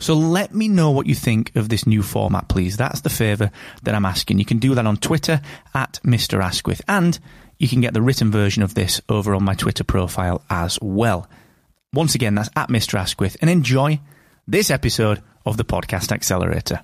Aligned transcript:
So 0.00 0.14
let 0.14 0.54
me 0.54 0.66
know 0.66 0.90
what 0.90 1.06
you 1.06 1.14
think 1.14 1.54
of 1.54 1.68
this 1.68 1.86
new 1.86 2.02
format, 2.02 2.48
please. 2.48 2.76
That's 2.76 3.02
the 3.02 3.10
favour 3.10 3.50
that 3.82 3.94
I'm 3.94 4.06
asking. 4.06 4.38
You 4.38 4.46
can 4.46 4.58
do 4.58 4.74
that 4.74 4.86
on 4.86 4.96
Twitter 4.96 5.42
at 5.74 6.00
Mr. 6.02 6.42
Asquith, 6.42 6.80
and 6.88 7.18
you 7.58 7.68
can 7.68 7.82
get 7.82 7.92
the 7.92 8.00
written 8.02 8.30
version 8.30 8.62
of 8.62 8.74
this 8.74 9.02
over 9.10 9.34
on 9.34 9.44
my 9.44 9.54
Twitter 9.54 9.84
profile 9.84 10.42
as 10.48 10.78
well. 10.80 11.28
Once 11.92 12.14
again, 12.14 12.34
that's 12.34 12.48
at 12.56 12.70
Mr. 12.70 12.98
Asquith, 12.98 13.36
and 13.42 13.50
enjoy 13.50 14.00
this 14.48 14.70
episode 14.70 15.22
of 15.44 15.58
the 15.58 15.64
Podcast 15.64 16.12
Accelerator. 16.12 16.80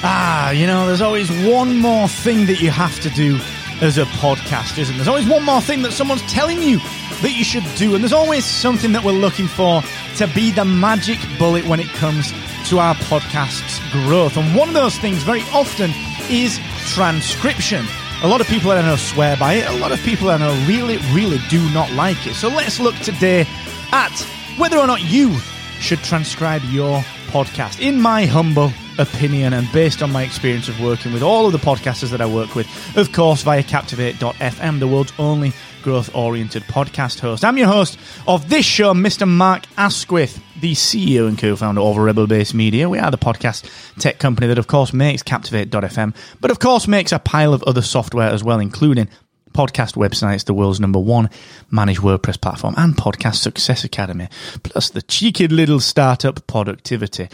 Ah, 0.00 0.50
you 0.50 0.66
know, 0.66 0.86
there's 0.86 1.00
always 1.00 1.30
one 1.46 1.78
more 1.78 2.06
thing 2.06 2.46
that 2.46 2.60
you 2.60 2.70
have 2.70 3.00
to 3.00 3.10
do 3.10 3.38
as 3.80 3.98
a 3.98 4.04
podcast, 4.04 4.78
isn't 4.78 4.96
there? 4.96 5.04
There's 5.04 5.08
always 5.08 5.28
one 5.28 5.44
more 5.44 5.60
thing 5.60 5.82
that 5.82 5.92
someone's 5.92 6.22
telling 6.22 6.62
you 6.62 6.78
that 7.22 7.32
you 7.36 7.44
should 7.44 7.64
do, 7.76 7.94
and 7.94 8.02
there's 8.02 8.12
always 8.12 8.44
something 8.44 8.92
that 8.92 9.04
we're 9.04 9.12
looking 9.12 9.46
for 9.46 9.82
to 10.16 10.26
be 10.34 10.50
the 10.50 10.64
magic 10.64 11.18
bullet 11.38 11.66
when 11.66 11.80
it 11.80 11.88
comes 11.88 12.32
to 12.68 12.78
our 12.78 12.94
podcast's 12.94 13.80
growth. 13.92 14.36
And 14.36 14.54
one 14.56 14.68
of 14.68 14.74
those 14.74 14.96
things 14.98 15.22
very 15.22 15.42
often 15.52 15.90
is 16.30 16.60
transcription. 16.86 17.84
A 18.22 18.28
lot 18.28 18.40
of 18.40 18.48
people 18.48 18.70
I 18.70 18.82
know 18.82 18.96
swear 18.96 19.36
by 19.36 19.54
it, 19.54 19.68
a 19.68 19.76
lot 19.76 19.92
of 19.92 20.00
people 20.00 20.28
I 20.30 20.38
know 20.38 20.52
really, 20.66 20.98
really 21.12 21.38
do 21.48 21.62
not 21.70 21.90
like 21.92 22.26
it. 22.26 22.34
So 22.34 22.48
let's 22.48 22.80
look 22.80 22.96
today 22.96 23.46
at 23.92 24.12
whether 24.56 24.76
or 24.76 24.86
not 24.86 25.02
you 25.02 25.38
should 25.80 26.00
transcribe 26.00 26.62
your 26.64 27.00
podcast. 27.28 27.80
In 27.80 28.00
my 28.00 28.26
humble 28.26 28.72
opinion 28.98 29.52
and 29.52 29.70
based 29.72 30.02
on 30.02 30.10
my 30.12 30.22
experience 30.22 30.68
of 30.68 30.80
working 30.80 31.12
with 31.12 31.22
all 31.22 31.46
of 31.46 31.52
the 31.52 31.58
podcasters 31.58 32.10
that 32.10 32.20
I 32.20 32.26
work 32.26 32.54
with, 32.54 32.66
of 32.96 33.12
course, 33.12 33.42
via 33.42 33.62
Captivate.fm, 33.62 34.80
the 34.80 34.88
world's 34.88 35.12
only 35.18 35.52
growth 35.82 36.14
oriented 36.14 36.64
podcast 36.64 37.20
host. 37.20 37.44
I'm 37.44 37.56
your 37.56 37.68
host 37.68 37.98
of 38.26 38.48
this 38.50 38.66
show, 38.66 38.92
Mr. 38.94 39.26
Mark 39.26 39.64
Asquith, 39.76 40.42
the 40.60 40.72
CEO 40.72 41.28
and 41.28 41.38
co 41.38 41.56
founder 41.56 41.80
of 41.80 41.96
Rebel 41.96 42.26
Base 42.26 42.52
Media. 42.52 42.88
We 42.88 42.98
are 42.98 43.10
the 43.10 43.18
podcast 43.18 43.70
tech 43.98 44.18
company 44.18 44.48
that, 44.48 44.58
of 44.58 44.66
course, 44.66 44.92
makes 44.92 45.22
Captivate.fm, 45.22 46.14
but 46.40 46.50
of 46.50 46.58
course, 46.58 46.88
makes 46.88 47.12
a 47.12 47.18
pile 47.18 47.54
of 47.54 47.62
other 47.62 47.82
software 47.82 48.28
as 48.28 48.42
well, 48.42 48.58
including 48.58 49.08
podcast 49.52 49.94
websites, 49.96 50.44
the 50.44 50.54
world's 50.54 50.80
number 50.80 50.98
one 50.98 51.30
managed 51.70 52.00
WordPress 52.00 52.40
platform, 52.40 52.74
and 52.76 52.96
Podcast 52.96 53.36
Success 53.36 53.84
Academy, 53.84 54.28
plus 54.62 54.90
the 54.90 55.02
cheeky 55.02 55.48
little 55.48 55.80
startup 55.80 56.46
Poductivity. 56.46 57.30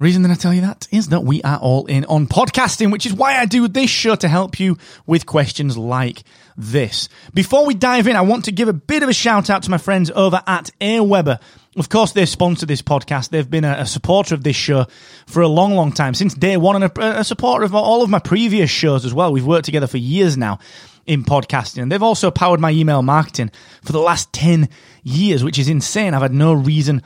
Reason 0.00 0.22
that 0.22 0.32
I 0.32 0.34
tell 0.34 0.52
you 0.52 0.62
that 0.62 0.88
is 0.90 1.10
that 1.10 1.20
we 1.20 1.40
are 1.42 1.58
all 1.58 1.86
in 1.86 2.04
on 2.06 2.26
podcasting, 2.26 2.90
which 2.90 3.06
is 3.06 3.14
why 3.14 3.38
I 3.38 3.46
do 3.46 3.68
this 3.68 3.90
show 3.90 4.16
to 4.16 4.26
help 4.26 4.58
you 4.58 4.76
with 5.06 5.24
questions 5.24 5.78
like 5.78 6.24
this. 6.56 7.08
Before 7.32 7.64
we 7.64 7.74
dive 7.74 8.08
in, 8.08 8.16
I 8.16 8.22
want 8.22 8.46
to 8.46 8.52
give 8.52 8.66
a 8.66 8.72
bit 8.72 9.04
of 9.04 9.08
a 9.08 9.12
shout 9.12 9.50
out 9.50 9.62
to 9.62 9.70
my 9.70 9.78
friends 9.78 10.10
over 10.10 10.42
at 10.48 10.72
Aweber. 10.80 11.38
Of 11.76 11.90
course, 11.90 12.10
they 12.10 12.26
sponsor 12.26 12.66
this 12.66 12.82
podcast. 12.82 13.28
They've 13.28 13.48
been 13.48 13.64
a, 13.64 13.76
a, 13.78 13.86
supporter 13.86 14.34
of 14.34 14.42
this 14.42 14.56
show 14.56 14.86
for 15.26 15.42
a 15.42 15.48
long, 15.48 15.76
long 15.76 15.92
time, 15.92 16.14
since 16.14 16.34
day 16.34 16.56
one, 16.56 16.82
and 16.82 16.84
a, 16.84 17.20
a 17.20 17.24
supporter 17.24 17.64
of 17.64 17.72
all 17.72 18.02
of 18.02 18.10
my 18.10 18.18
previous 18.18 18.70
shows 18.70 19.04
as 19.04 19.14
well. 19.14 19.32
We've 19.32 19.46
worked 19.46 19.66
together 19.66 19.86
for 19.86 19.98
years 19.98 20.36
now 20.36 20.58
in 21.06 21.22
podcasting. 21.22 21.82
And 21.82 21.92
they've 21.92 22.02
also 22.02 22.32
powered 22.32 22.58
my 22.58 22.72
email 22.72 23.02
marketing 23.02 23.52
for 23.84 23.92
the 23.92 24.00
last 24.00 24.32
10 24.32 24.68
years, 25.04 25.44
which 25.44 25.58
is 25.58 25.68
insane. 25.68 26.14
I've 26.14 26.22
had 26.22 26.34
no 26.34 26.52
reason 26.52 27.02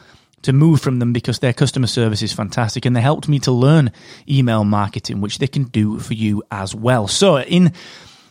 to 0.49 0.53
move 0.55 0.81
from 0.81 0.99
them 0.99 1.13
because 1.13 1.41
their 1.41 1.53
customer 1.53 1.87
service 1.87 2.23
is 2.23 2.33
fantastic 2.33 2.87
and 2.87 2.97
they 2.97 3.03
helped 3.03 3.29
me 3.29 3.39
to 3.39 3.53
learn 3.53 3.93
email 4.27 4.65
marketing, 4.65 5.21
which 5.21 5.39
they 5.39 5.47
can 5.47 5.65
do 5.65 5.99
for 5.99 6.15
you 6.15 6.43
as 6.51 6.75
well. 6.75 7.07
So 7.07 7.39
in 7.39 7.73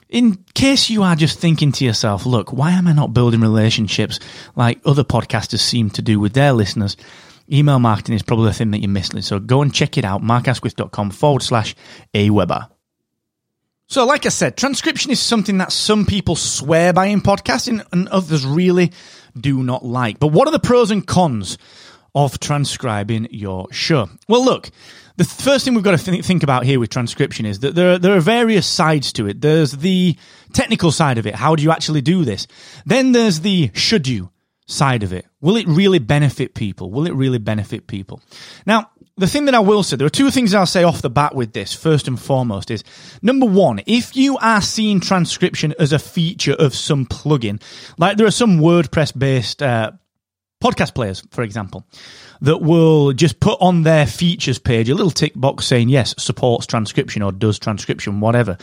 in 0.10 0.44
case 0.56 0.90
you 0.90 1.04
are 1.04 1.16
just 1.16 1.38
thinking 1.38 1.72
to 1.74 1.86
yourself, 1.86 2.26
look, 2.26 2.52
why 2.52 2.72
am 2.72 2.88
I 2.88 2.94
not 2.94 3.14
building 3.14 3.42
relationships 3.42 4.20
like 4.56 4.80
other 4.84 5.04
podcasters 5.04 5.60
seem 5.60 5.92
to 5.92 6.02
do 6.02 6.20
with 6.20 6.34
their 6.34 6.54
listeners? 6.54 6.98
Email 7.52 7.78
marketing 7.78 8.16
is 8.16 8.24
probably 8.24 8.48
the 8.48 8.54
thing 8.54 8.72
that 8.72 8.80
you're 8.80 8.90
missing. 8.90 9.22
So 9.22 9.40
go 9.40 9.62
and 9.62 9.72
check 9.72 9.96
it 9.98 10.04
out, 10.04 10.24
markasquith.com 10.24 11.12
forward 11.12 11.44
slash 11.44 11.76
Aweber. 12.16 12.68
So, 13.90 14.06
like 14.06 14.26
I 14.26 14.30
said, 14.30 14.58
transcription 14.58 15.12
is 15.12 15.20
something 15.20 15.60
that 15.60 15.72
some 15.72 16.06
people 16.06 16.36
swear 16.36 16.94
by 16.94 17.06
in 17.06 17.22
podcasting 17.22 17.86
and 17.94 18.08
others 18.10 18.46
really 18.46 18.92
do 19.40 19.62
not 19.62 19.86
like. 19.86 20.20
But 20.20 20.28
what 20.28 20.48
are 20.48 20.52
the 20.52 20.60
pros 20.60 20.92
and 20.92 21.06
cons 21.06 21.58
of 22.18 22.40
transcribing 22.40 23.28
your 23.30 23.72
show? 23.72 24.10
Well, 24.28 24.44
look, 24.44 24.72
the 25.18 25.24
first 25.24 25.64
thing 25.64 25.76
we've 25.76 25.84
got 25.84 26.00
to 26.00 26.22
think 26.24 26.42
about 26.42 26.66
here 26.66 26.80
with 26.80 26.90
transcription 26.90 27.46
is 27.46 27.60
that 27.60 27.76
there 27.76 27.94
are, 27.94 27.98
there 28.00 28.18
are 28.18 28.22
various 28.22 28.66
sides 28.66 29.14
to 29.14 29.28
it. 29.28 29.40
There's 29.42 29.72
the 29.72 30.18
technical 30.52 30.92
side 30.92 31.20
of 31.20 31.28
it. 31.28 31.36
How 31.36 31.56
do 31.56 31.62
you 31.62 31.72
actually 31.72 32.02
do 32.02 32.26
this? 32.26 32.48
Then 32.86 33.12
there's 33.12 33.42
the 33.42 33.70
should 33.74 34.08
you 34.08 34.32
side 34.66 35.04
of 35.04 35.14
it. 35.14 35.26
Will 35.42 35.58
it 35.58 35.68
really 35.68 36.00
benefit 36.00 36.56
people? 36.56 36.92
Will 36.92 37.06
it 37.06 37.14
really 37.14 37.38
benefit 37.38 37.86
people? 37.86 38.20
Now, 38.66 38.90
the 39.16 39.28
thing 39.28 39.46
that 39.46 39.56
I 39.56 39.60
will 39.60 39.84
say, 39.84 39.96
there 39.96 40.08
are 40.08 40.10
two 40.10 40.32
things 40.32 40.54
I'll 40.54 40.66
say 40.66 40.84
off 40.84 41.02
the 41.02 41.10
bat 41.10 41.36
with 41.36 41.54
this, 41.54 41.74
first 41.74 42.08
and 42.08 42.20
foremost, 42.20 42.70
is 42.70 42.84
number 43.22 43.46
one, 43.46 43.82
if 43.86 44.16
you 44.16 44.38
are 44.38 44.62
seeing 44.62 45.00
transcription 45.00 45.74
as 45.80 45.94
a 45.94 46.00
feature 46.00 46.54
of 46.54 46.76
some 46.76 47.06
plugin, 47.06 47.62
like 47.98 48.18
there 48.18 48.28
are 48.28 48.32
some 48.32 48.60
WordPress 48.60 49.18
based 49.18 49.64
uh, 49.64 49.92
podcast 50.62 50.96
players, 50.96 51.24
for 51.32 51.44
example, 51.44 51.86
that 52.42 52.62
will 52.62 53.14
just 53.14 53.40
put 53.40 53.60
on 53.62 53.84
their 53.84 54.06
features 54.06 54.60
page 54.60 54.90
a 54.90 54.96
little 54.96 55.12
tick 55.12 55.34
box 55.36 55.66
saying, 55.66 55.90
yes, 55.90 56.16
supports 56.18 56.66
transcription 56.66 57.22
or 57.22 57.32
does 57.32 57.60
transcription, 57.60 58.20
whatever. 58.20 58.58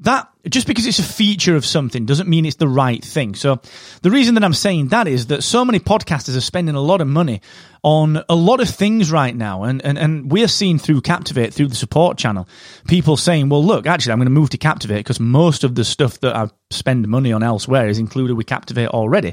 That, 0.00 0.28
just 0.46 0.66
because 0.66 0.84
it's 0.86 0.98
a 0.98 1.02
feature 1.02 1.56
of 1.56 1.64
something 1.64 2.04
doesn't 2.04 2.28
mean 2.28 2.44
it's 2.44 2.56
the 2.56 2.68
right 2.68 3.02
thing. 3.02 3.34
So 3.34 3.62
the 4.02 4.10
reason 4.10 4.34
that 4.34 4.44
I'm 4.44 4.52
saying 4.52 4.88
that 4.88 5.08
is 5.08 5.28
that 5.28 5.42
so 5.42 5.64
many 5.64 5.80
podcasters 5.80 6.36
are 6.36 6.42
spending 6.42 6.74
a 6.74 6.82
lot 6.82 7.00
of 7.00 7.08
money 7.08 7.40
on 7.82 8.22
a 8.28 8.34
lot 8.34 8.60
of 8.60 8.68
things 8.68 9.10
right 9.10 9.34
now. 9.34 9.62
And, 9.62 9.82
and, 9.82 9.96
and 9.96 10.30
we're 10.30 10.48
seeing 10.48 10.78
through 10.78 11.00
Captivate, 11.00 11.54
through 11.54 11.68
the 11.68 11.74
support 11.74 12.18
channel, 12.18 12.46
people 12.86 13.16
saying, 13.16 13.48
well, 13.48 13.64
look, 13.64 13.86
actually, 13.86 14.12
I'm 14.12 14.18
going 14.18 14.26
to 14.26 14.32
move 14.32 14.50
to 14.50 14.58
Captivate 14.58 14.98
because 14.98 15.18
most 15.18 15.64
of 15.64 15.74
the 15.74 15.84
stuff 15.84 16.20
that 16.20 16.36
I 16.36 16.50
spend 16.70 17.08
money 17.08 17.32
on 17.32 17.42
elsewhere 17.42 17.88
is 17.88 17.98
included 17.98 18.34
with 18.34 18.46
Captivate 18.46 18.88
already. 18.88 19.32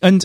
And 0.00 0.24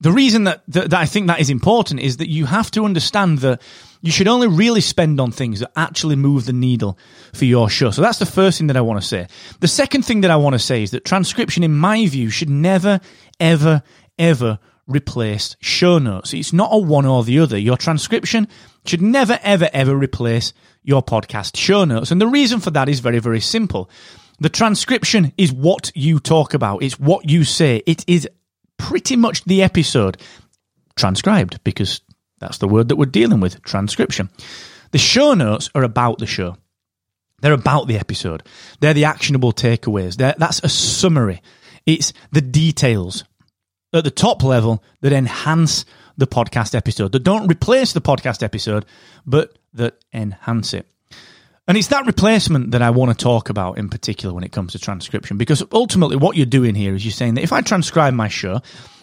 the 0.00 0.12
reason 0.12 0.44
that, 0.44 0.62
that, 0.68 0.90
that, 0.90 1.00
I 1.00 1.06
think 1.06 1.26
that 1.28 1.40
is 1.40 1.48
important 1.48 2.00
is 2.00 2.18
that 2.18 2.28
you 2.28 2.44
have 2.46 2.70
to 2.72 2.84
understand 2.84 3.38
that 3.38 3.62
you 4.02 4.12
should 4.12 4.28
only 4.28 4.46
really 4.46 4.82
spend 4.82 5.20
on 5.20 5.32
things 5.32 5.60
that 5.60 5.72
actually 5.74 6.16
move 6.16 6.44
the 6.44 6.52
needle 6.52 6.98
for 7.32 7.46
your 7.46 7.70
show. 7.70 7.90
So 7.90 8.02
that's 8.02 8.18
the 8.18 8.26
first 8.26 8.58
thing 8.58 8.66
that 8.66 8.76
I 8.76 8.82
want 8.82 9.00
to 9.00 9.06
say. 9.06 9.26
The 9.60 9.68
second 9.68 10.02
thing 10.02 10.20
that 10.20 10.30
I 10.30 10.36
want 10.36 10.54
to 10.54 10.58
say 10.58 10.82
is 10.82 10.90
that 10.90 11.04
transcription, 11.04 11.62
in 11.62 11.74
my 11.74 12.06
view, 12.06 12.28
should 12.28 12.50
never, 12.50 13.00
ever, 13.40 13.82
ever 14.18 14.58
replace 14.86 15.56
show 15.60 15.98
notes. 15.98 16.34
It's 16.34 16.52
not 16.52 16.70
a 16.72 16.78
one 16.78 17.06
or 17.06 17.24
the 17.24 17.40
other. 17.40 17.58
Your 17.58 17.76
transcription 17.76 18.48
should 18.84 19.02
never, 19.02 19.38
ever, 19.42 19.70
ever 19.72 19.96
replace 19.96 20.52
your 20.82 21.02
podcast 21.02 21.56
show 21.56 21.84
notes. 21.84 22.10
And 22.10 22.20
the 22.20 22.28
reason 22.28 22.60
for 22.60 22.70
that 22.72 22.88
is 22.88 23.00
very, 23.00 23.18
very 23.18 23.40
simple. 23.40 23.90
The 24.38 24.50
transcription 24.50 25.32
is 25.38 25.52
what 25.52 25.90
you 25.94 26.20
talk 26.20 26.52
about. 26.52 26.82
It's 26.82 27.00
what 27.00 27.28
you 27.28 27.44
say. 27.44 27.82
It 27.86 28.04
is 28.06 28.28
pretty 28.78 29.16
much 29.16 29.44
the 29.44 29.62
episode 29.62 30.20
transcribed 30.96 31.62
because 31.64 32.00
that's 32.38 32.58
the 32.58 32.68
word 32.68 32.88
that 32.88 32.96
we're 32.96 33.06
dealing 33.06 33.40
with 33.40 33.62
transcription. 33.62 34.30
The 34.92 34.98
show 34.98 35.34
notes 35.34 35.70
are 35.74 35.82
about 35.82 36.18
the 36.18 36.26
show. 36.26 36.56
They're 37.40 37.52
about 37.52 37.86
the 37.86 37.98
episode. 37.98 38.42
They're 38.80 38.94
the 38.94 39.04
actionable 39.04 39.52
takeaways. 39.52 40.16
They're, 40.16 40.34
that's 40.38 40.60
a 40.62 40.68
summary. 40.68 41.42
It's 41.84 42.12
the 42.32 42.40
details 42.40 43.24
at 43.92 44.04
the 44.04 44.10
top 44.10 44.42
level 44.42 44.82
that 45.00 45.12
enhance 45.12 45.84
the 46.16 46.26
podcast 46.26 46.74
episode, 46.74 47.12
that 47.12 47.24
don't 47.24 47.46
replace 47.46 47.92
the 47.92 48.00
podcast 48.00 48.42
episode, 48.42 48.86
but 49.26 49.58
that 49.74 49.98
enhance 50.12 50.72
it. 50.72 50.86
And 51.68 51.76
it's 51.76 51.88
that 51.88 52.06
replacement 52.06 52.70
that 52.70 52.82
I 52.82 52.90
want 52.90 53.16
to 53.16 53.22
talk 53.22 53.50
about 53.50 53.78
in 53.78 53.88
particular 53.88 54.32
when 54.32 54.44
it 54.44 54.52
comes 54.52 54.72
to 54.72 54.78
transcription, 54.78 55.36
because 55.36 55.64
ultimately 55.72 56.16
what 56.16 56.36
you're 56.36 56.46
doing 56.46 56.74
here 56.76 56.94
is 56.94 57.04
you're 57.04 57.12
saying 57.12 57.34
that 57.34 57.42
if 57.42 57.52
I 57.52 57.60
transcribe 57.60 58.14
my 58.14 58.28
show, 58.28 58.60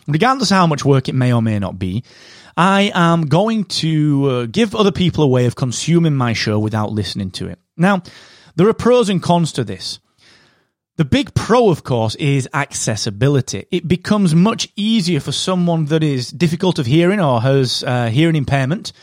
regardless 0.08 0.52
of 0.52 0.58
how 0.58 0.68
much 0.68 0.86
work 0.86 1.10
it 1.10 1.16
may 1.16 1.34
or 1.34 1.42
may 1.42 1.60
not 1.60 1.78
be, 1.78 2.04
I 2.56 2.92
am 2.94 3.26
going 3.26 3.66
to 3.66 4.30
uh, 4.30 4.46
give 4.46 4.76
other 4.76 4.92
people 4.92 5.24
a 5.24 5.28
way 5.28 5.46
of 5.46 5.56
consuming 5.56 6.16
my 6.16 6.34
show 6.34 6.58
without 6.60 6.92
listening 6.92 7.32
to 7.32 7.48
it. 7.48 7.60
Now, 7.76 8.04
there 8.56 8.70
are 8.70 8.74
pros 8.74 9.10
and 9.10 9.22
cons 9.22 9.52
to 9.54 9.64
this. 9.64 10.00
The 10.96 11.06
big 11.06 11.34
pro, 11.34 11.70
of 11.70 11.84
course, 11.84 12.14
is 12.16 12.48
accessibility. 12.54 13.66
It 13.72 13.88
becomes 13.88 14.36
much 14.36 14.70
easier 14.76 15.20
for 15.20 15.32
someone 15.32 15.86
that 15.86 16.04
is 16.04 16.30
difficult 16.30 16.78
of 16.78 16.86
hearing 16.86 17.20
or 17.20 17.42
has 17.42 17.84
uh, 17.84 18.10
hearing 18.10 18.36
impairment 18.36 18.94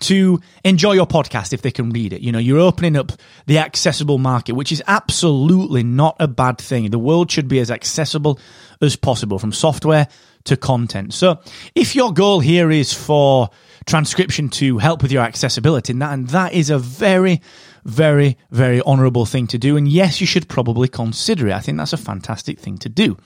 to 0.00 0.40
enjoy 0.64 0.92
your 0.92 1.06
podcast 1.06 1.52
if 1.52 1.62
they 1.62 1.70
can 1.70 1.90
read 1.90 2.12
it. 2.12 2.20
You 2.20 2.32
know, 2.32 2.38
you're 2.38 2.60
opening 2.60 2.96
up 2.96 3.12
the 3.46 3.58
accessible 3.58 4.18
market, 4.18 4.52
which 4.52 4.72
is 4.72 4.82
absolutely 4.86 5.82
not 5.82 6.16
a 6.20 6.28
bad 6.28 6.58
thing. 6.58 6.90
The 6.90 6.98
world 6.98 7.30
should 7.30 7.48
be 7.48 7.60
as 7.60 7.70
accessible 7.70 8.38
as 8.80 8.96
possible 8.96 9.38
from 9.38 9.52
software 9.52 10.08
to 10.44 10.56
content. 10.56 11.12
So 11.12 11.40
if 11.74 11.94
your 11.94 12.12
goal 12.12 12.40
here 12.40 12.70
is 12.70 12.92
for 12.92 13.50
transcription 13.86 14.48
to 14.50 14.78
help 14.78 15.02
with 15.02 15.12
your 15.12 15.22
accessibility, 15.22 15.92
and 15.92 16.02
that, 16.02 16.12
and 16.12 16.28
that 16.28 16.52
is 16.52 16.70
a 16.70 16.78
very, 16.78 17.40
very, 17.84 18.36
very 18.50 18.80
honorable 18.82 19.26
thing 19.26 19.46
to 19.48 19.58
do. 19.58 19.76
And 19.76 19.88
yes, 19.88 20.20
you 20.20 20.26
should 20.26 20.48
probably 20.48 20.88
consider 20.88 21.48
it. 21.48 21.54
I 21.54 21.60
think 21.60 21.78
that's 21.78 21.92
a 21.92 21.98
fantastic 21.98 22.58
thing 22.58 22.78
to 22.78 22.88
do. 22.88 23.16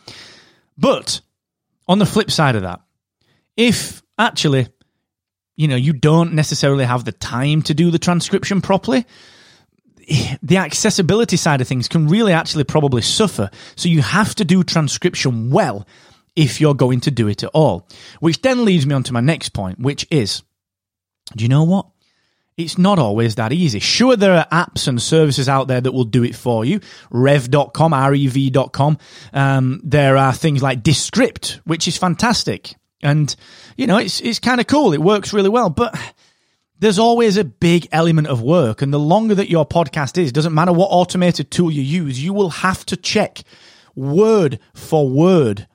But 0.77 1.21
on 1.87 1.99
the 1.99 2.07
flip 2.07 2.31
side 2.31 2.57
of 2.57 2.63
that, 2.63 2.81
if 3.57 4.03
actually, 4.19 4.69
you 5.57 5.69
know, 5.69 5.77
you 5.77 5.93
don't 5.93 6.35
necessarily 6.35 6.85
have 6.85 7.05
the 7.05 7.13
time 7.13 7.63
to 7.63 7.75
do 7.75 7.91
the 7.91 7.99
transcription 7.99 8.61
properly, 8.61 9.07
the 10.43 10.57
accessibility 10.57 11.37
side 11.37 11.61
of 11.61 11.69
things 11.69 11.89
can 11.89 12.09
really 12.09 12.33
actually 12.33 12.65
probably 12.65 13.03
suffer. 13.03 13.51
So 13.77 13.89
you 13.89 14.03
have 14.03 14.35
to 14.37 14.45
do 14.45 14.63
transcription 14.63 15.51
well 15.51 15.87
if 16.37 16.61
you're 16.61 16.75
going 16.75 17.01
to 17.01 17.11
do 17.11 17.29
it 17.29 17.43
at 17.43 17.51
all. 17.55 17.89
Which 18.21 18.43
then 18.43 18.65
leads 18.65 18.87
me 18.87 18.95
on 18.95 19.03
to 19.05 19.13
my 19.13 19.21
next 19.21 19.51
point, 19.51 19.79
which 19.79 20.07
is 20.11 20.43
do 21.35 21.43
you 21.45 21.49
know 21.49 21.65
what? 21.65 21.87
It's 22.57 22.79
not 22.79 23.01
always 23.01 23.35
that 23.35 23.53
easy. 23.53 23.81
Sure, 23.81 24.15
there 24.15 24.35
are 24.35 24.47
apps 24.53 24.87
and 24.87 25.03
services 25.03 25.49
out 25.49 25.67
there 25.67 25.81
that 25.81 25.91
will 25.91 26.05
do 26.05 26.23
it 26.23 26.37
for 26.37 26.65
you. 26.65 26.81
Rev.com, 27.11 27.93
R-E-V.com. 27.93 28.99
Um, 29.33 29.81
there 29.83 30.17
are 30.17 30.33
things 30.33 30.63
like 30.63 30.85
Descript, 30.85 31.61
which 31.65 31.89
is 31.89 31.97
fantastic. 31.97 32.77
And, 33.05 33.35
you 33.77 33.87
know, 33.87 33.99
it's, 33.99 34.21
it's 34.21 34.41
kind 34.41 34.61
of 34.61 34.67
cool. 34.67 34.93
It 34.93 35.03
works 35.03 35.33
really 35.33 35.51
well, 35.51 35.71
but 35.71 35.97
there's 36.81 36.99
always 36.99 37.37
a 37.37 37.45
big 37.45 37.87
element 37.93 38.27
of 38.27 38.41
work. 38.41 38.83
And 38.83 38.93
the 38.93 38.99
longer 38.99 39.35
that 39.35 39.51
your 39.51 39.67
podcast 39.67 40.19
is, 40.19 40.33
doesn't 40.33 40.55
matter 40.55 40.73
what 40.73 40.87
automated 40.87 41.51
tool 41.51 41.71
you 41.71 41.83
use, 41.83 42.23
you 42.23 42.33
will 42.33 42.51
have 42.51 42.85
to 42.87 42.97
check 42.97 43.43
word 43.95 44.59
for 44.73 45.09
word, 45.09 45.69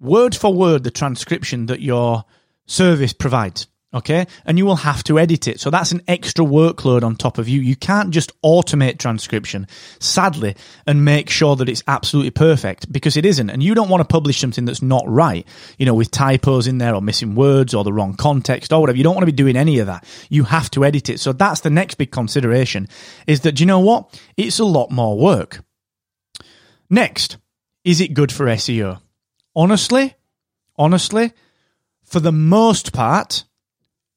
word 0.00 0.34
for 0.34 0.52
word, 0.52 0.82
the 0.82 0.90
transcription 0.90 1.66
that 1.66 1.80
your 1.80 2.24
service 2.66 3.12
provides. 3.12 3.68
Okay. 3.94 4.26
And 4.44 4.58
you 4.58 4.66
will 4.66 4.76
have 4.76 5.04
to 5.04 5.18
edit 5.18 5.46
it. 5.46 5.60
So 5.60 5.70
that's 5.70 5.92
an 5.92 6.02
extra 6.08 6.44
workload 6.44 7.02
on 7.02 7.14
top 7.14 7.38
of 7.38 7.48
you. 7.48 7.60
You 7.60 7.76
can't 7.76 8.10
just 8.10 8.38
automate 8.42 8.98
transcription, 8.98 9.68
sadly, 10.00 10.56
and 10.86 11.04
make 11.04 11.30
sure 11.30 11.56
that 11.56 11.68
it's 11.68 11.84
absolutely 11.86 12.32
perfect 12.32 12.92
because 12.92 13.16
it 13.16 13.24
isn't. 13.24 13.48
And 13.48 13.62
you 13.62 13.74
don't 13.74 13.88
want 13.88 14.00
to 14.00 14.04
publish 14.04 14.38
something 14.38 14.64
that's 14.64 14.82
not 14.82 15.04
right, 15.08 15.46
you 15.78 15.86
know, 15.86 15.94
with 15.94 16.10
typos 16.10 16.66
in 16.66 16.78
there 16.78 16.94
or 16.94 17.00
missing 17.00 17.36
words 17.36 17.74
or 17.74 17.84
the 17.84 17.92
wrong 17.92 18.14
context 18.14 18.72
or 18.72 18.80
whatever. 18.80 18.98
You 18.98 19.04
don't 19.04 19.14
want 19.14 19.22
to 19.22 19.32
be 19.32 19.36
doing 19.36 19.56
any 19.56 19.78
of 19.78 19.86
that. 19.86 20.04
You 20.28 20.44
have 20.44 20.68
to 20.72 20.84
edit 20.84 21.08
it. 21.08 21.20
So 21.20 21.32
that's 21.32 21.60
the 21.60 21.70
next 21.70 21.94
big 21.94 22.10
consideration 22.10 22.88
is 23.26 23.40
that, 23.42 23.60
you 23.60 23.66
know 23.66 23.80
what? 23.80 24.20
It's 24.36 24.58
a 24.58 24.64
lot 24.64 24.90
more 24.90 25.16
work. 25.16 25.64
Next, 26.90 27.38
is 27.84 28.00
it 28.00 28.14
good 28.14 28.32
for 28.32 28.46
SEO? 28.46 29.00
Honestly, 29.54 30.16
honestly, 30.76 31.32
for 32.04 32.20
the 32.20 32.32
most 32.32 32.92
part, 32.92 33.44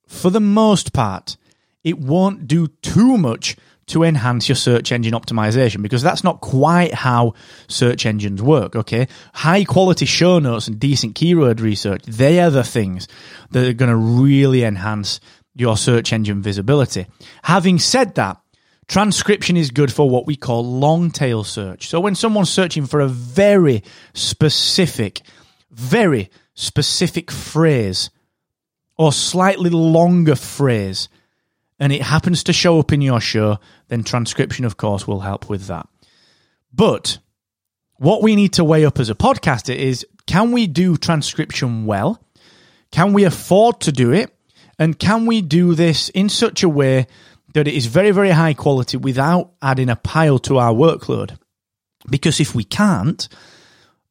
for 0.09 0.31
the 0.31 0.41
most 0.41 0.91
part, 0.91 1.37
it 1.83 1.99
won't 1.99 2.47
do 2.47 2.67
too 2.81 3.15
much 3.17 3.55
to 3.85 4.03
enhance 4.03 4.49
your 4.49 4.55
search 4.55 4.91
engine 4.91 5.13
optimization 5.13 5.81
because 5.83 6.01
that's 6.01 6.23
not 6.23 6.41
quite 6.41 6.93
how 6.93 7.33
search 7.67 8.05
engines 8.05 8.41
work, 8.41 8.75
okay? 8.75 9.07
High 9.33 9.63
quality 9.63 10.05
show 10.05 10.39
notes 10.39 10.67
and 10.67 10.79
decent 10.79 11.13
keyword 11.13 11.61
research, 11.61 12.03
they 12.07 12.39
are 12.39 12.49
the 12.49 12.63
things 12.63 13.07
that 13.51 13.67
are 13.67 13.73
going 13.73 13.89
to 13.91 13.95
really 13.95 14.63
enhance 14.63 15.19
your 15.55 15.77
search 15.77 16.11
engine 16.11 16.41
visibility. 16.41 17.05
Having 17.43 17.79
said 17.79 18.15
that, 18.15 18.41
transcription 18.87 19.57
is 19.57 19.69
good 19.69 19.93
for 19.93 20.09
what 20.09 20.25
we 20.25 20.35
call 20.35 20.65
long 20.65 21.11
tail 21.11 21.43
search. 21.43 21.87
So 21.87 21.99
when 21.99 22.15
someone's 22.15 22.49
searching 22.49 22.87
for 22.87 22.99
a 22.99 23.07
very 23.07 23.83
specific, 24.13 25.21
very 25.71 26.31
specific 26.55 27.29
phrase, 27.29 28.09
or 28.99 29.13
slightly 29.13 29.69
longer 29.69 30.35
phrase 30.35 31.07
and 31.79 31.93
it 31.93 32.01
happens 32.01 32.43
to 32.43 32.53
show 32.53 32.79
up 32.79 32.91
in 32.91 32.99
your 32.99 33.21
show, 33.21 33.57
then 33.87 34.03
transcription, 34.03 34.65
of 34.65 34.75
course, 34.75 35.07
will 35.07 35.21
help 35.21 35.49
with 35.49 35.67
that. 35.67 35.87
But 36.73 37.17
what 37.95 38.21
we 38.21 38.35
need 38.35 38.53
to 38.53 38.65
weigh 38.65 38.83
up 38.83 38.99
as 38.99 39.09
a 39.09 39.15
podcaster 39.15 39.73
is 39.73 40.05
can 40.27 40.51
we 40.51 40.67
do 40.67 40.97
transcription 40.97 41.85
well? 41.85 42.21
Can 42.91 43.13
we 43.13 43.23
afford 43.23 43.79
to 43.81 43.93
do 43.93 44.11
it? 44.11 44.35
And 44.77 44.99
can 44.99 45.25
we 45.25 45.41
do 45.41 45.75
this 45.75 46.09
in 46.09 46.27
such 46.27 46.61
a 46.63 46.69
way 46.69 47.07
that 47.53 47.69
it 47.69 47.73
is 47.73 47.85
very, 47.85 48.11
very 48.11 48.31
high 48.31 48.53
quality 48.53 48.97
without 48.97 49.53
adding 49.61 49.89
a 49.89 49.95
pile 49.95 50.39
to 50.39 50.57
our 50.57 50.73
workload? 50.73 51.37
Because 52.09 52.41
if 52.41 52.53
we 52.53 52.65
can't, 52.65 53.29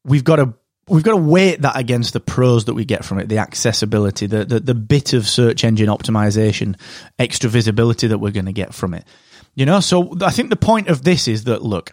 we've 0.03 0.23
got 0.23 0.37
to 0.37 0.55
we've 0.89 1.03
got 1.03 1.11
to 1.11 1.17
weight 1.17 1.61
that 1.61 1.77
against 1.77 2.13
the 2.13 2.19
pros 2.19 2.65
that 2.65 2.73
we 2.73 2.85
get 2.85 3.05
from 3.05 3.19
it, 3.19 3.29
the 3.29 3.37
accessibility, 3.37 4.25
the, 4.25 4.45
the, 4.45 4.59
the 4.59 4.75
bit 4.75 5.13
of 5.13 5.27
search 5.27 5.63
engine 5.63 5.87
optimization, 5.87 6.79
extra 7.17 7.49
visibility 7.49 8.07
that 8.07 8.17
we're 8.17 8.31
going 8.31 8.45
to 8.45 8.53
get 8.53 8.73
from 8.73 8.93
it. 8.93 9.05
You 9.55 9.65
know, 9.65 9.79
so 9.79 10.15
I 10.21 10.31
think 10.31 10.49
the 10.49 10.55
point 10.55 10.87
of 10.87 11.03
this 11.03 11.27
is 11.27 11.45
that 11.45 11.61
look, 11.61 11.91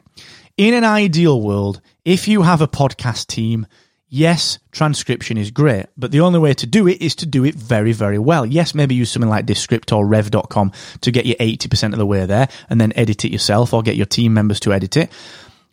in 0.57 0.75
an 0.75 0.85
ideal 0.85 1.41
world, 1.41 1.81
if 2.05 2.29
you 2.29 2.43
have 2.43 2.61
a 2.61 2.69
podcast 2.69 3.27
team, 3.27 3.67
yes, 4.09 4.59
transcription 4.73 5.37
is 5.37 5.51
great, 5.51 5.87
but 5.97 6.11
the 6.13 6.21
only 6.21 6.39
way 6.39 6.55
to 6.55 6.67
do 6.67 6.87
it 6.87 7.03
is 7.03 7.15
to 7.17 7.27
do 7.27 7.45
it 7.45 7.55
very, 7.55 7.93
very 7.93 8.19
well. 8.19 8.47
Yes, 8.47 8.75
maybe 8.75 8.95
use 8.95 9.11
something 9.11 9.29
like 9.29 9.47
Descript 9.47 9.93
or 9.93 10.07
Rev.com 10.07 10.73
to 11.03 11.11
get 11.11 11.27
you 11.27 11.35
80% 11.37 11.93
of 11.93 11.99
the 11.99 12.07
way 12.07 12.25
there 12.27 12.49
and 12.71 12.81
then 12.81 12.93
edit 12.97 13.25
it 13.25 13.33
yourself 13.33 13.75
or 13.75 13.83
get 13.83 13.97
your 13.97 14.07
team 14.07 14.33
members 14.33 14.61
to 14.61 14.73
edit 14.73 14.97
it. 14.97 15.11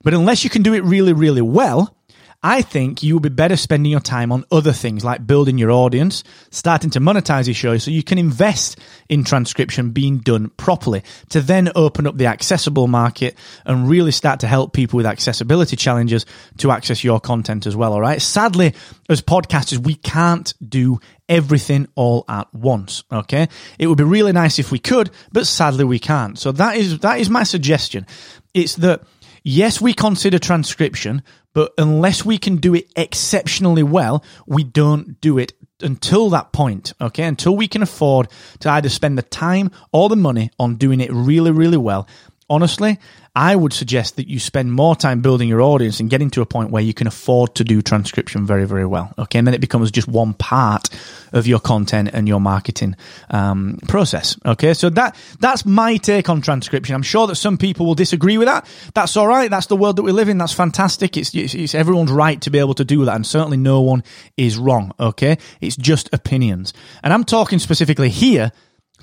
But 0.03 0.13
unless 0.13 0.43
you 0.43 0.49
can 0.49 0.63
do 0.63 0.73
it 0.73 0.83
really, 0.83 1.13
really 1.13 1.41
well, 1.41 1.95
I 2.43 2.61
think 2.61 3.01
you 3.01 3.13
will 3.13 3.21
be 3.21 3.29
better 3.29 3.55
spending 3.55 3.89
your 3.89 4.01
time 4.01 4.31
on 4.33 4.43
other 4.51 4.73
things 4.73 5.05
like 5.05 5.25
building 5.25 5.57
your 5.57 5.71
audience, 5.71 6.25
starting 6.51 6.89
to 6.89 6.99
monetize 6.99 7.47
your 7.47 7.53
show 7.53 7.77
so 7.77 7.89
you 7.89 8.03
can 8.03 8.17
invest 8.17 8.77
in 9.07 9.23
transcription 9.23 9.91
being 9.91 10.17
done 10.17 10.49
properly 10.57 11.03
to 11.29 11.39
then 11.39 11.71
open 11.73 12.05
up 12.05 12.17
the 12.17 12.25
accessible 12.25 12.87
market 12.87 13.37
and 13.65 13.87
really 13.87 14.11
start 14.11 14.41
to 14.41 14.47
help 14.47 14.73
people 14.73 14.97
with 14.97 15.05
accessibility 15.05 15.77
challenges 15.77 16.25
to 16.57 16.71
access 16.71 17.01
your 17.01 17.21
content 17.21 17.65
as 17.65 17.77
well. 17.77 17.93
All 17.93 18.01
right. 18.01 18.21
Sadly, 18.21 18.73
as 19.07 19.21
podcasters, 19.21 19.77
we 19.77 19.95
can't 19.95 20.53
do 20.67 20.99
everything 21.29 21.87
all 21.95 22.25
at 22.27 22.53
once. 22.53 23.05
Okay. 23.09 23.47
It 23.79 23.87
would 23.87 23.97
be 23.97 24.03
really 24.03 24.33
nice 24.33 24.59
if 24.59 24.69
we 24.69 24.79
could, 24.79 25.11
but 25.31 25.47
sadly 25.47 25.85
we 25.85 25.99
can't. 25.99 26.37
So 26.37 26.51
that 26.51 26.75
is, 26.75 26.99
that 26.99 27.21
is 27.21 27.29
my 27.29 27.43
suggestion. 27.43 28.05
It's 28.53 28.75
that 28.75 29.03
yes, 29.43 29.79
we 29.79 29.93
consider 29.93 30.39
transcription, 30.39 31.23
but 31.53 31.73
unless 31.77 32.25
we 32.25 32.37
can 32.37 32.57
do 32.57 32.73
it 32.73 32.91
exceptionally 32.95 33.83
well, 33.83 34.23
we 34.45 34.63
don't 34.63 35.21
do 35.21 35.37
it 35.37 35.53
until 35.81 36.29
that 36.31 36.51
point, 36.51 36.93
okay? 36.99 37.23
Until 37.23 37.55
we 37.55 37.67
can 37.67 37.81
afford 37.81 38.27
to 38.59 38.69
either 38.69 38.89
spend 38.89 39.17
the 39.17 39.23
time 39.23 39.71
or 39.91 40.09
the 40.09 40.15
money 40.15 40.51
on 40.59 40.75
doing 40.75 40.99
it 40.99 41.11
really, 41.11 41.51
really 41.51 41.77
well. 41.77 42.07
Honestly, 42.49 42.99
I 43.35 43.55
would 43.55 43.73
suggest 43.73 44.17
that 44.17 44.27
you 44.27 44.39
spend 44.39 44.73
more 44.73 44.95
time 44.95 45.21
building 45.21 45.49
your 45.49 45.61
audience 45.61 45.99
and 45.99 46.09
getting 46.09 46.29
to 46.31 46.41
a 46.41 46.45
point 46.45 46.69
where 46.69 46.83
you 46.83 46.93
can 46.93 47.07
afford 47.07 47.55
to 47.55 47.63
do 47.63 47.81
transcription 47.81 48.45
very, 48.45 48.65
very 48.65 48.85
well. 48.85 49.11
Okay. 49.17 49.39
And 49.39 49.47
then 49.47 49.55
it 49.55 49.61
becomes 49.61 49.89
just 49.89 50.07
one 50.07 50.33
part 50.35 50.89
of 51.31 51.47
your 51.47 51.59
content 51.59 52.11
and 52.13 52.27
your 52.27 52.39
marketing 52.39 52.95
um, 53.31 53.79
process. 53.87 54.37
Okay. 54.45 54.73
So 54.75 54.89
that, 54.91 55.15
that's 55.39 55.65
my 55.65 55.97
take 55.97 56.29
on 56.29 56.41
transcription. 56.41 56.93
I'm 56.93 57.01
sure 57.01 57.25
that 57.27 57.35
some 57.35 57.57
people 57.57 57.85
will 57.85 57.95
disagree 57.95 58.37
with 58.37 58.47
that. 58.47 58.67
That's 58.93 59.17
all 59.17 59.27
right. 59.27 59.49
That's 59.49 59.67
the 59.67 59.77
world 59.77 59.95
that 59.95 60.03
we 60.03 60.11
live 60.11 60.29
in. 60.29 60.37
That's 60.37 60.53
fantastic. 60.53 61.17
It's, 61.17 61.33
it's, 61.33 61.55
it's 61.55 61.73
everyone's 61.73 62.11
right 62.11 62.39
to 62.41 62.51
be 62.51 62.59
able 62.59 62.75
to 62.75 62.85
do 62.85 63.05
that. 63.05 63.15
And 63.15 63.25
certainly 63.25 63.57
no 63.57 63.81
one 63.81 64.03
is 64.37 64.57
wrong. 64.57 64.91
Okay. 64.99 65.37
It's 65.59 65.75
just 65.75 66.13
opinions. 66.13 66.73
And 67.01 67.13
I'm 67.13 67.23
talking 67.23 67.57
specifically 67.57 68.09
here 68.09 68.51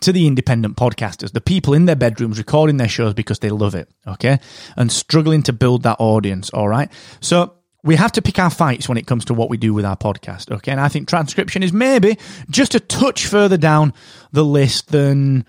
to 0.01 0.13
the 0.13 0.27
independent 0.27 0.77
podcasters, 0.77 1.33
the 1.33 1.41
people 1.41 1.75
in 1.75 1.85
their 1.85 1.97
bedrooms 1.97 2.39
recording 2.39 2.77
their 2.77 2.89
shows 2.89 3.15
because 3.15 3.39
they 3.41 3.51
love 3.51 3.75
it, 3.75 3.89
okay? 4.07 4.39
And 4.77 4.91
struggling 4.91 5.43
to 5.45 5.53
build 5.53 5.83
that 5.83 5.97
audience, 5.99 6.51
all 6.51 6.69
right? 6.69 6.91
So 7.21 7.55
we 7.83 7.97
have 7.97 8.13
to 8.13 8.23
pick 8.23 8.39
our 8.39 8.51
fights 8.51 8.89
when 8.89 8.99
it 8.99 9.07
comes 9.07 9.25
to 9.27 9.35
what 9.35 9.51
we 9.51 9.57
do 9.57 9.73
with 9.73 9.85
our 9.85 9.97
podcast, 9.97 10.51
okay? 10.51 10.73
And 10.73 10.81
I 10.81 10.89
think 10.89 11.09
transcription 11.09 11.63
is 11.63 11.73
maybe 11.73 12.19
just 12.51 12.75
a 12.75 12.81
touch 12.81 13.27
further 13.27 13.57
down 13.57 13.93
the 14.33 14.45
list 14.45 14.89
than 14.89 15.45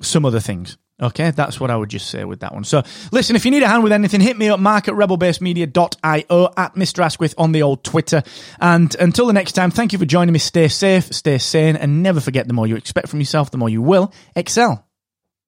some 0.00 0.24
other 0.24 0.40
things. 0.40 0.76
Okay, 1.02 1.32
that's 1.32 1.58
what 1.58 1.72
I 1.72 1.76
would 1.76 1.88
just 1.88 2.08
say 2.08 2.24
with 2.24 2.40
that 2.40 2.54
one. 2.54 2.62
So, 2.62 2.84
listen, 3.10 3.34
if 3.34 3.44
you 3.44 3.50
need 3.50 3.64
a 3.64 3.68
hand 3.68 3.82
with 3.82 3.90
anything, 3.90 4.20
hit 4.20 4.38
me 4.38 4.48
up, 4.48 4.60
mark 4.60 4.86
at 4.86 4.94
rebelbasemedia.io, 4.94 6.52
at 6.56 6.74
Mr. 6.76 7.04
Asquith 7.04 7.34
on 7.36 7.50
the 7.50 7.62
old 7.62 7.82
Twitter. 7.82 8.22
And 8.60 8.94
until 9.00 9.26
the 9.26 9.32
next 9.32 9.52
time, 9.52 9.72
thank 9.72 9.92
you 9.92 9.98
for 9.98 10.06
joining 10.06 10.32
me. 10.32 10.38
Stay 10.38 10.68
safe, 10.68 11.12
stay 11.12 11.38
sane, 11.38 11.74
and 11.74 12.02
never 12.04 12.20
forget 12.20 12.46
the 12.46 12.54
more 12.54 12.68
you 12.68 12.76
expect 12.76 13.08
from 13.08 13.18
yourself, 13.18 13.50
the 13.50 13.58
more 13.58 13.68
you 13.68 13.82
will 13.82 14.12
excel. 14.36 14.83